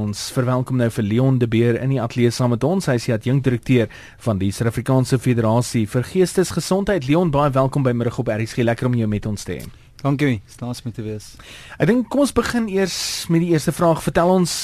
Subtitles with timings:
[0.00, 2.86] Ons verwelkom nou vir Leon de Beer in die ateljee saam met ons.
[2.88, 3.90] Hy is die adjunkdirekteur
[4.24, 7.04] van die Suid-Afrikaanse Federasie vir Geestesgesondheid.
[7.08, 8.64] Leon, baie welkom by Middag op RSG.
[8.64, 9.66] Lekker om jou met ons te hê.
[10.00, 11.34] Dankie, staats met te wees.
[11.76, 12.96] Ek dink kom ons begin eers
[13.28, 14.00] met die eerste vraag.
[14.06, 14.54] Vertel ons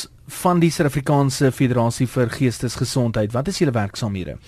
[0.41, 3.35] van die Suid-Afrikaanse Federasie vir Geestesgesondheid.
[3.37, 4.39] Wat is julle werksaamhede?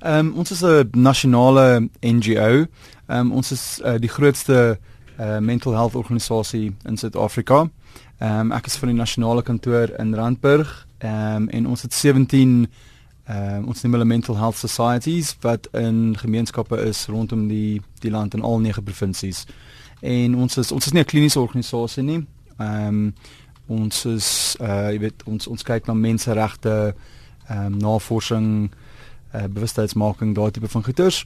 [0.00, 2.64] Ehm um, ons is 'n nasionale NGO.
[2.64, 4.78] Ehm um, ons is uh, die grootste
[5.20, 7.68] uh, mental health organisasie in Suid-Afrika.
[8.18, 10.86] Ehm um, ek is van die nasionale kantoor in Randburg.
[10.98, 12.66] Ehm um, en ons het 17
[13.24, 18.10] ehm um, ons noem hulle mental health societies wat in gemeenskappe is rondom die die
[18.10, 19.46] land in al nege provinsies.
[20.00, 22.26] En ons is ons is nie 'n kliniese organisasie nie.
[22.58, 23.14] Ehm um,
[23.66, 26.94] ons is uh jy weet ons ons kyk na menseregte
[27.48, 28.70] ehm um, navorsing
[29.34, 31.24] uh, bewustheidsmaking daai tipe van goeters.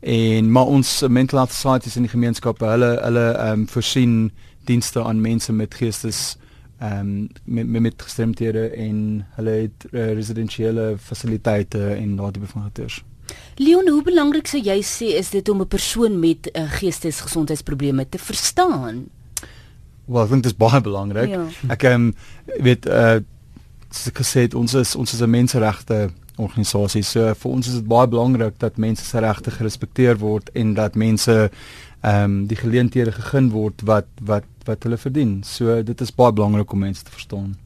[0.00, 4.30] En maar ons mental health societies in die gemeenskappe, hulle hulle ehm um, voorsien
[4.68, 6.36] dienste aan mense met geestes
[6.78, 13.02] ehm um, met, met met gestremdhede en hulle het uh, residensiële fasiliteite en daardie bevoorraders.
[13.56, 18.08] Leon, hoe belangrik sou jy sê is dit om 'n persoon met 'n uh, geestesgesondheidsprobleme
[18.08, 19.08] te verstaan?
[20.04, 21.28] Wel, ek dink dit is baie belangrik.
[21.28, 21.44] Ja.
[21.68, 22.14] Ek ehm um,
[22.62, 23.18] weet uh
[23.90, 27.02] soos ek gesê het, ons is ons is 'n menseregte organisasie.
[27.02, 30.94] So vir ons is dit baie belangrik dat mense se regte gerespekteer word en dat
[30.94, 31.50] mense
[32.00, 35.42] ehm um, die geleenthede gegee word wat wat wat hulle verdien.
[35.42, 37.56] So dit is baie belangrik om mense te verstaan.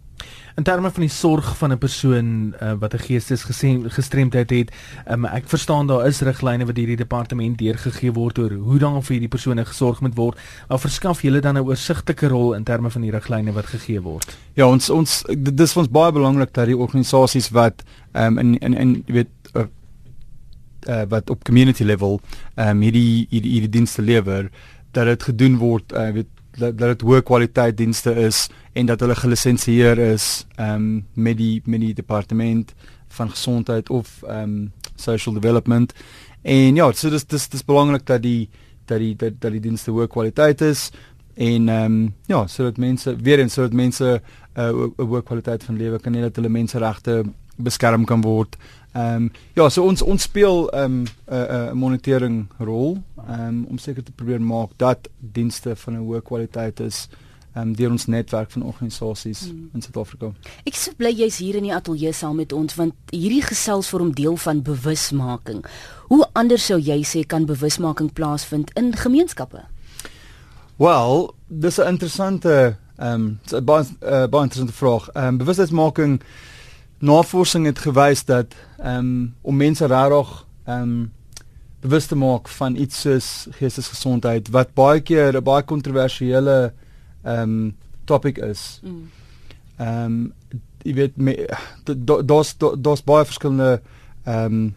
[0.56, 4.72] In terme van die sorg van 'n persoon uh, wat 'n geestesgestremdheid het,
[5.10, 9.12] um, ek verstaan daar is riglyne wat hierdie departement deurgegee word oor hoe dan vir
[9.12, 10.38] hierdie persone gesorg moet word.
[10.68, 14.36] Maar verskaf julle dan 'n oorsigtelike rol in terme van die riglyne wat gegee word?
[14.54, 18.74] Ja, ons ons dis vir ons baie belangrik dat die organisasies wat um, in in
[18.74, 19.28] in jy weet
[20.88, 22.20] uh, wat op community level
[22.56, 24.50] um, hierdie hierdie hierdie dienste lewer
[24.92, 29.16] dat dit gedoen word uh, weet dat dit hoë kwaliteit dienste is en dat hulle
[29.16, 32.74] gelisensieer is um, met die met die departement
[33.16, 35.92] van gesondheid of um, social development.
[36.42, 38.48] En ja so dis dis dis belangrik dat die
[38.86, 40.90] dat die dat, dat die dienste hoë kwaliteit is
[41.34, 44.20] en ehm um, ja sodat mense weer eens sodat mense
[44.54, 47.22] 'n uh, hoë kwaliteit van lewe kan hê dat hulle menseregte
[47.56, 48.56] beskerm kan word
[48.92, 53.02] Ehm um, ja, so ons ons speel ehm um, 'n uh, 'n uh, monitering rol
[53.28, 57.08] um, om seker te probeer maak dat dienste van 'n hoë kwaliteit is
[57.56, 59.70] um, deur ons netwerk van organisasies hmm.
[59.74, 60.32] in Suid-Afrika.
[60.64, 64.12] Ek sou bly jy's hier in die ateljee saam met ons want hierdie gesels vorm
[64.12, 65.64] deel van bewusmaking.
[66.12, 69.64] Hoe anders sou jy sê kan bewusmaking plaasvind in gemeenskappe?
[70.76, 75.08] Wel, dis 'n interessante ehm um, baie uh, baie interessante vraag.
[75.08, 76.20] Ehm um, bewusmaking
[77.02, 81.12] navorsing het gewys dat ehm um, om mense regtig ehm um,
[81.82, 86.72] bewus te maak van iets soos geestesgesondheid wat baie keer 'n baie kontroversiële
[87.22, 88.80] ehm um, topik is.
[88.82, 89.10] Mm.
[89.76, 90.32] Ehm um,
[90.82, 91.12] jy weet
[92.26, 93.80] daar's daar's baie verskillende
[94.24, 94.74] ehm um,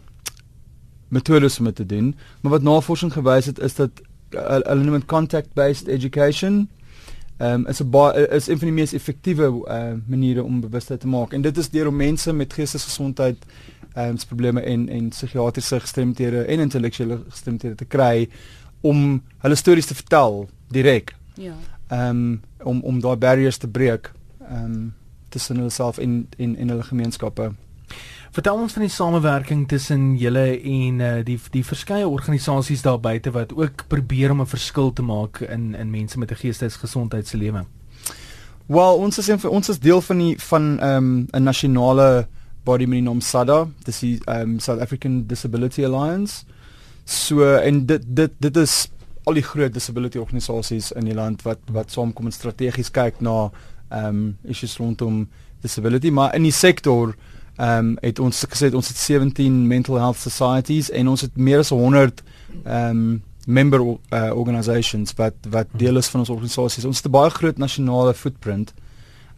[1.08, 3.90] metodes om dit te doen, maar wat navorsing gewys het is dat
[4.30, 6.76] hulle noem dit contact based education ehm
[7.38, 7.94] um, is 'n
[8.30, 11.70] is een van die mees effektiewe uh, maniere om bewustheid te maak en dit is
[11.70, 13.36] deur om mense met geestesgesondheid
[13.96, 18.28] um, probleme en en psigiatriese gestremdhede en intellektuele gestremdhede te kry
[18.80, 21.14] om hulle stories te vertel direk.
[21.34, 21.54] Ja.
[21.90, 24.12] Um, om om daai barriers te breek
[24.50, 24.94] um,
[25.28, 27.52] tussen hulle self en en en hulle gemeenskappe.
[28.36, 33.30] Vertel ons van die samewerking tussen julle en uh, die die verskeie organisasies daar buite
[33.32, 37.64] wat ook probeer om 'n verskil te maak in in mense met 'n geestesgesondheidse lewe.
[38.66, 42.28] Wel, ons is ons is deel van die van ehm um, 'n nasionale
[42.64, 46.44] body met die naam SADA, dis die ehm um, South African Disability Alliance.
[47.04, 48.88] So en dit dit dit is
[49.24, 53.50] al die groot disability organisasies in die land wat wat saamkom en strategies kyk na
[53.88, 55.28] ehm um, issues rondom
[55.60, 57.14] disability, maar in die sektor
[57.56, 61.58] ehm um, het ons gesê ons het 17 mental health societies en ons het meer
[61.58, 62.22] as 100
[62.64, 66.84] ehm um, member uh, organisations wat wat deel is van ons organisasies.
[66.84, 68.74] Ons het 'n baie groot nasionale footprint.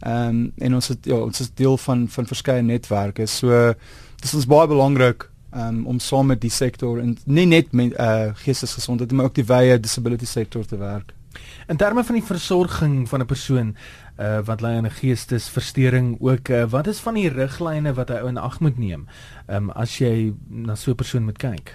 [0.00, 3.26] Ehm um, en ons het ja, ons is deel van van verskeie netwerke.
[3.26, 3.74] So
[4.20, 8.30] dis ons baie belangrik um, om saam met die sektor en nie net met uh,
[8.34, 11.12] geestesgesondheid maar ook die wye disability sektor te werk.
[11.68, 13.76] In terme van die versorging van 'n persoon
[14.20, 18.24] uh, wat ly aan 'n geestesversteuring ook uh, wat is van die riglyne wat hy
[18.26, 19.06] in ag moet neem
[19.46, 21.74] um, as jy na so 'n persoon moet kyk?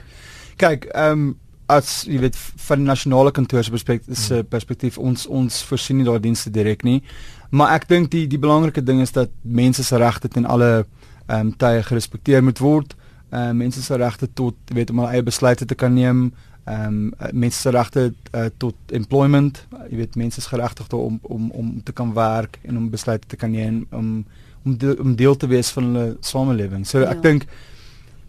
[0.55, 4.47] Kyk, ehm um, as jy weet van die nasionale kantoor se perspektief, hmm.
[4.47, 7.03] perspektief ons ons voorsien nie daai dienste direk nie.
[7.49, 10.85] Maar ek dink die die belangrike ding is dat mense se regte ten alle
[11.27, 12.95] ehm um, tye gerespekteer moet word.
[13.29, 16.33] Ehm uh, mense se regte tot weet om hulle eie besluite te kan neem
[16.63, 21.51] ehm um, mense se regte uh, tot employment, jy weet mense is geregtig om om
[21.51, 24.25] om te kan werk en om besluite te kan neem om
[24.63, 26.87] om deel, om deel te wees van hulle samelewing.
[26.87, 27.11] So ja.
[27.11, 27.45] ek dink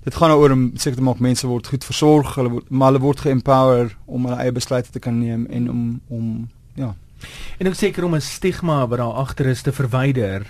[0.04, 3.04] dit gaan oor om seker te maak mense word goed versorg, hulle word maar hulle
[3.04, 6.94] word geempower om hulle eie besluite te kan neem en om om ja.
[7.58, 10.42] En ook seker om 'n stigma wat daar agter is te verwyder.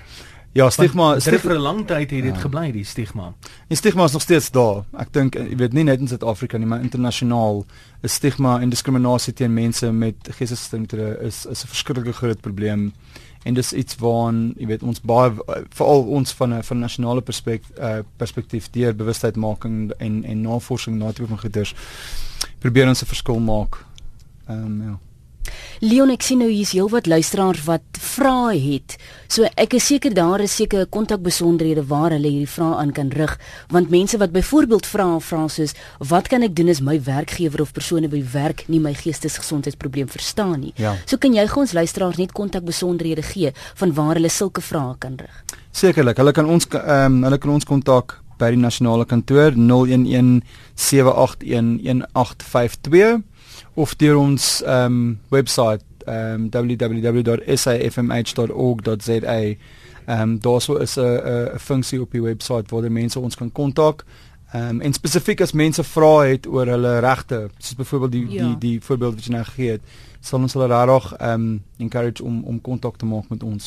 [0.55, 2.41] Ja, stigma, stigma vir 'n lang tyd het dit ja.
[2.41, 3.33] gebly die stigma.
[3.69, 4.85] Die stigma is nog steeds daar.
[4.99, 7.65] Ek dink jy weet nie net in Suid-Afrika nie, maar internasionaal
[8.03, 12.93] is stigma en diskriminasie teen mense met geestesgestremdhede is is 'n verskriklike groot probleem.
[13.45, 15.33] En dis iets waaraan, jy weet, ons baie
[15.71, 21.13] veral ons van 'n van nasionale perspektief uh, perspektief deur bewustheidmaking en en navorsing na
[21.13, 21.75] tipe van goeders
[22.59, 23.85] probeer ons 'n verskil maak.
[24.49, 24.99] Ehm um, ja.
[25.85, 28.97] Leon ek sien nou hier's heelwat luisteraars wat vrae het.
[29.29, 33.35] So ek is seker daar is seker kontakbesonderhede waar hulle hierdie vrae aan kan rig
[33.73, 37.75] want mense wat byvoorbeeld vra vra soos wat kan ek doen as my werkgewer of
[37.77, 40.75] persone by werk nie my geestesgesondheidsprobleem verstaan nie.
[40.81, 40.95] Ja.
[41.07, 45.19] So kan jy gou ons luisteraars net kontakbesonderhede gee van waar hulle sulke vrae kan
[45.21, 45.43] rig.
[45.75, 50.43] Sekerlik, hulle kan ons ehm um, hulle kan ons kontak by die nasionale kantoor 011
[50.75, 51.43] 781
[51.83, 53.23] 1852
[53.75, 59.55] of deur ons ehm um, webwerf ehm um, www.safmh.org.za
[60.07, 63.37] ehm um, daar sou is 'n 'n funksie op die webwerf waar die mense ons
[63.37, 64.05] kan kontak.
[64.53, 68.47] Ehm um, en spesifiek as mense vra het oor hulle regte, soos byvoorbeeld die ja.
[68.47, 69.81] die die voorbeeld wat jy nou gegee het,
[70.25, 71.49] sal ons hulle regtig um
[71.83, 73.65] encourage om om kontak te maak met ons.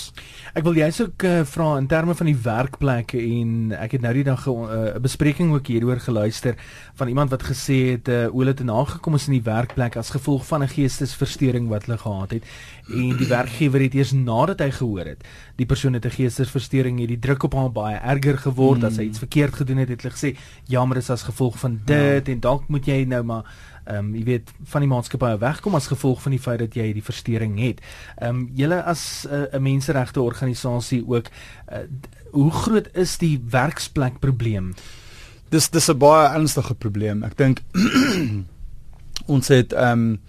[0.58, 4.14] Ek wil jous ook uh, vra in terme van die werkplekke en ek het nou
[4.16, 6.56] die dag 'n uh, bespreking ook hieroor geluister
[6.96, 10.10] van iemand wat gesê het uh, hoe hulle te nagekom is in die werkplek as
[10.10, 12.44] gevolg van 'n geestesversteuring wat hulle gehad het
[12.90, 15.22] en die werkgewer het eers nadat hy gehoor het
[15.56, 18.88] die persoon het 'n geestesversteuring het die druk op hom baie erger geword hmm.
[18.88, 22.28] as hy iets verkeerd gedoen het het hulle gesê jammer dis as gevolg van dit
[22.28, 22.34] ja.
[22.34, 23.44] en dalk moet jy nou maar
[23.88, 26.92] ehm um, jy weet van die maatskappy wegkom as gevolg van die feit dat jy
[26.94, 27.82] die verstoring het.
[28.18, 31.30] Ehm um, julle as eh, 'n uh, menseregte organisasie ook
[31.72, 31.86] uh,
[32.32, 34.74] hoe groot is die werksplek probleem?
[35.50, 37.24] Dis dis 'n baie ernstige probleem.
[37.24, 37.62] Ek dink
[39.36, 40.20] ons het ehm um,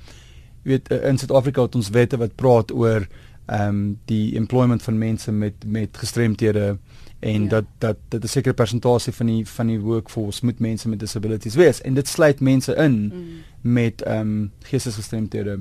[0.63, 3.07] jy weet in Suid-Afrika het ons wette wat praat oor
[3.47, 6.79] ehm um, die employment van mense met met gestremthede
[7.19, 7.49] en ja.
[7.49, 11.55] dat dat dit 'n sekere persentasie van die van die workforce moet mense met disabilities
[11.55, 13.25] wees en dit sluit mense in mm.
[13.61, 15.61] met ehm um, geestesgestremdhede.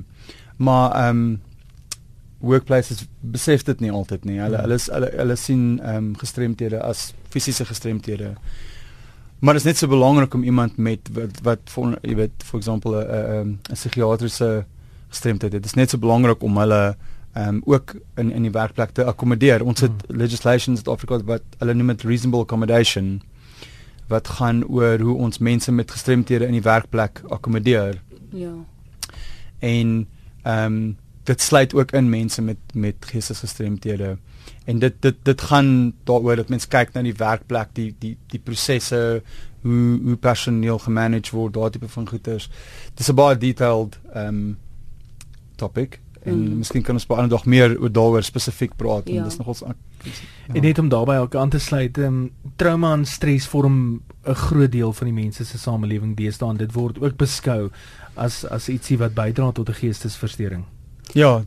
[0.56, 1.40] Maar ehm um,
[2.38, 4.38] workplaces besef dit nie altyd nie.
[4.38, 4.62] Hulle mm.
[4.62, 8.34] hulle hulle, hulle sien ehm um, gestremdhede as fisiese gestremdhede.
[9.38, 12.58] Maar dit is net so belangrik om iemand met wat wat vir jy weet for
[12.58, 14.64] example 'n 'n psigiatriese
[15.08, 15.52] gestremdheid.
[15.52, 16.96] Dit is net so belangrik om hulle
[17.36, 19.64] um, ook in in die werkplek te akkommodeer.
[19.64, 20.16] Ons het hmm.
[20.16, 23.20] legislations in Afrika wat hulle noem dit reasonable accommodation
[24.08, 28.00] wat gaan oor hoe ons mense met gestremthede in die werkplek akkommodeer.
[28.32, 28.54] Ja.
[29.58, 30.08] En
[30.42, 30.96] ehm um,
[31.28, 34.16] dit sluit ook in mense met met geestesgestremthede.
[34.64, 38.40] En dit dit dit gaan daaroor dat mense kyk na die werkplek, die die die
[38.40, 39.22] prosesse
[39.62, 42.50] hoe hoe personeel gemanage word, daardie tipe van goeders.
[42.94, 44.58] Dis 'n baie detailed ehm um,
[45.56, 46.58] topic en mm.
[46.58, 49.16] miskien kan ons op 'n ander dag meer oor daaroor spesifiek praat ja.
[49.16, 49.74] en dis nogals ja.
[50.54, 54.72] en net om daarbey ook aan te sluit um, trauma en stres vorm 'n groot
[54.72, 57.70] deel van die mense se samelewing deesdae en dit word ook beskou
[58.14, 60.64] as as ietsie wat bydra tot 'n geestesversteuring
[61.12, 61.44] ja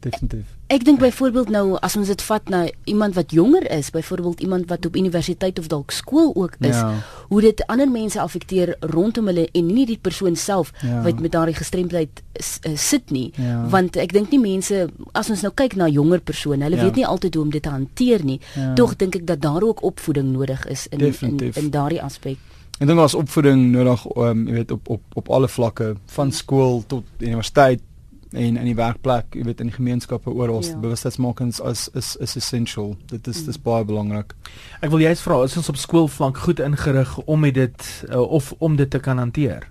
[0.00, 4.40] definitief Ek dink byvoorbeeld nou as ons dit vat na iemand wat jonger is, byvoorbeeld
[4.40, 6.94] iemand wat op universiteit of dalk skool ook is, ja.
[7.28, 11.02] hoe dit ander mense affekteer rondom hulle en nie die persoon self ja.
[11.04, 13.26] wat met daardie gestremdheid uh, sit nie.
[13.36, 13.58] Ja.
[13.68, 16.88] Want ek dink nie mense as ons nou kyk na jonger persone, hulle ja.
[16.88, 18.40] weet nie altyd hoe om dit te hanteer nie.
[18.56, 18.72] Ja.
[18.78, 21.60] Tog dink ek dat daar ook opvoeding nodig is in Definitief.
[21.60, 22.40] in, in daardie aspek.
[22.78, 26.80] Ek dink daar's opvoeding nodig, um, jy weet op op op alle vlakke, van skool
[26.88, 27.84] tot universiteit
[28.32, 30.76] en in die werkplek, jy weet in die gemeenskappe oral, ja.
[30.80, 32.94] bewustheidsmakings is is is essential.
[33.10, 33.50] Dit is mm.
[33.50, 34.34] dis baie belangrik.
[34.80, 38.52] Ek wil jy's vra, is ons op skoolvlak goed ingerig om met dit uh, of
[38.58, 39.68] om dit te kan hanteer?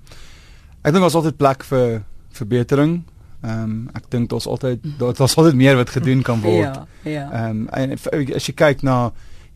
[0.81, 2.01] Ek dink ons altyd plek vir
[2.37, 3.01] verbetering.
[3.41, 6.61] Ehm um, ek dink daar's altyd daar's altyd meer wat gedoen kan word.
[6.63, 7.27] Ja, ja.
[7.31, 9.11] Ehm um, en as jy kyk na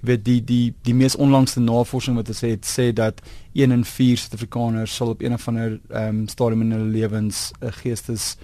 [0.06, 3.22] weet die die die mees onlangste navorsing wat sê het sê dat
[3.54, 7.52] 1 in 4 Suid-Afrikaners sal op een of ander ehm um, stadium in hulle lewens
[7.62, 8.36] 'n uh, geestes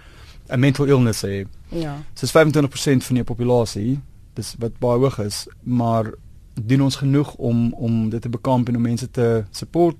[0.51, 1.46] 'n mental illness hê.
[1.70, 1.98] Ja.
[2.13, 4.00] So 25% van die populasie,
[4.34, 6.12] dis wat baie hoog is, maar
[6.53, 9.96] doen ons genoeg om om dit te bekamp en om mense te support?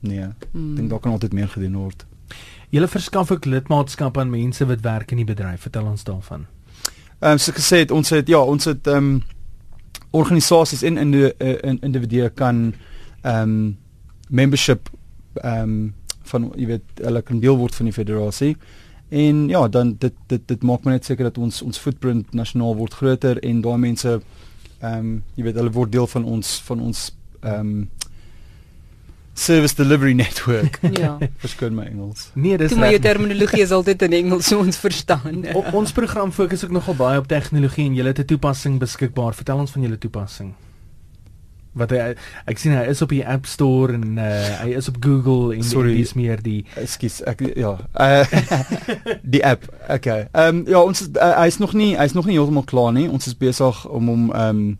[0.00, 0.26] Nee.
[0.52, 0.70] Mm.
[0.70, 2.06] Ek dink daar kan altyd meer gedoen word.
[2.70, 5.60] Julle verskaf ook lidmaatskap aan mense wat werk in die bedryf.
[5.60, 6.46] Vertel ons daarvan.
[7.20, 9.22] Ehm um, so gesê het ons het ja, ons het ehm um,
[10.10, 12.74] organisasies in in die in individue kan
[13.22, 13.78] ehm um,
[14.28, 14.88] membership
[15.34, 18.56] ehm um, van jy weet hulle kan deel word van die federasie.
[19.12, 22.78] En ja, dan dit dit dit maak my net seker dat ons ons footprint nasionaal
[22.78, 26.80] word groter en daai mense ehm um, jy weet hulle word deel van ons van
[26.80, 27.02] ons
[27.42, 27.90] ehm um,
[29.34, 30.80] service delivery network.
[31.02, 31.18] Ja.
[31.44, 32.30] Verskoon my Engels.
[32.32, 35.44] Nee, dis Toe my terminologie is altyd in Engels so ons verstaan.
[35.52, 39.34] O, ons program fokus ook nogal baie op tegnologie en jy het 'n toepassing beskikbaar.
[39.34, 40.54] Vertel ons van julle toepassing.
[41.72, 42.12] Wat hy
[42.50, 44.26] ek sien hy is op die App Store en uh,
[44.60, 45.94] hy is op Google en Sorry.
[45.96, 47.78] dis meer die Ekskuus, ek ja.
[47.96, 48.24] Uh,
[49.34, 49.64] die app.
[49.88, 50.26] Okay.
[50.32, 53.08] Ehm um, ja, ons is uh, hy's nog nie hy's nog nie heeltemal klaar nie.
[53.08, 54.78] Ons is besig om hom ehm um,